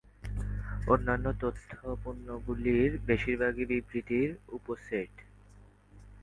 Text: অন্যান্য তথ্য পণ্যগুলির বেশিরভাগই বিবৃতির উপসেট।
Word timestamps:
অন্যান্য 0.87 1.25
তথ্য 1.41 1.71
পণ্যগুলির 2.03 2.91
বেশিরভাগই 3.07 3.65
বিবৃতির 3.71 4.29
উপসেট। 4.57 5.13